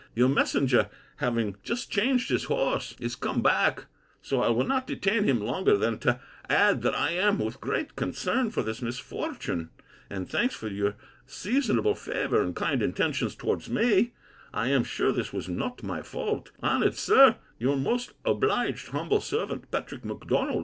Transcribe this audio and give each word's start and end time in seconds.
Your 0.15 0.29
messenger 0.29 0.89
having 1.17 1.57
just 1.61 1.91
changed 1.91 2.29
his 2.29 2.45
horse, 2.45 2.95
is 2.99 3.15
come 3.15 3.43
back: 3.43 3.85
so 4.19 4.41
I 4.41 4.49
will 4.49 4.65
not 4.65 4.87
detain 4.87 5.25
him 5.25 5.39
longer 5.39 5.77
than 5.77 5.99
to 5.99 6.19
add, 6.49 6.81
that 6.81 6.95
I 6.95 7.11
am, 7.11 7.37
with 7.37 7.61
great 7.61 7.95
concern 7.95 8.49
for 8.49 8.63
this 8.63 8.81
misfortune, 8.81 9.69
and 10.09 10.27
thanks 10.27 10.55
for 10.55 10.69
your 10.69 10.95
seasonable 11.27 11.93
favour 11.93 12.41
and 12.41 12.55
kind 12.55 12.81
intentions 12.81 13.35
towards 13.35 13.69
me—I 13.69 14.69
am 14.69 14.83
sure 14.83 15.11
this 15.11 15.31
was 15.33 15.47
not 15.47 15.83
my 15.83 16.01
fault— 16.01 16.49
Honoured 16.63 16.95
Sir, 16.95 17.35
Your 17.59 17.77
most 17.77 18.13
obliged, 18.25 18.87
humble 18.87 19.21
servant, 19.21 19.69
PATRICK 19.69 20.03
M'DONALD. 20.03 20.59